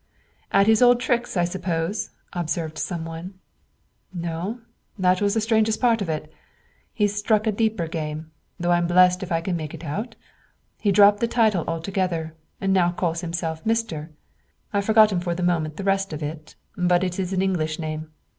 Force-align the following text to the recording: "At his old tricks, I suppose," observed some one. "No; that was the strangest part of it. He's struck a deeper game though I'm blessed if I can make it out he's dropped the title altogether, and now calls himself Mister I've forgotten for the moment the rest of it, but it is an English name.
"At 0.51 0.65
his 0.65 0.81
old 0.81 0.99
tricks, 0.99 1.37
I 1.37 1.45
suppose," 1.45 2.09
observed 2.33 2.79
some 2.79 3.05
one. 3.05 3.35
"No; 4.11 4.59
that 4.97 5.21
was 5.21 5.35
the 5.35 5.41
strangest 5.41 5.79
part 5.79 6.01
of 6.01 6.09
it. 6.09 6.33
He's 6.91 7.15
struck 7.15 7.45
a 7.45 7.51
deeper 7.51 7.87
game 7.87 8.31
though 8.59 8.71
I'm 8.71 8.87
blessed 8.87 9.21
if 9.21 9.31
I 9.31 9.41
can 9.41 9.55
make 9.55 9.75
it 9.75 9.83
out 9.83 10.15
he's 10.79 10.93
dropped 10.95 11.19
the 11.19 11.27
title 11.27 11.65
altogether, 11.67 12.33
and 12.59 12.73
now 12.73 12.91
calls 12.91 13.21
himself 13.21 13.63
Mister 13.63 14.09
I've 14.73 14.85
forgotten 14.85 15.19
for 15.19 15.35
the 15.35 15.43
moment 15.43 15.77
the 15.77 15.83
rest 15.83 16.13
of 16.13 16.23
it, 16.23 16.55
but 16.75 17.03
it 17.03 17.19
is 17.19 17.31
an 17.31 17.43
English 17.43 17.77
name. 17.77 18.09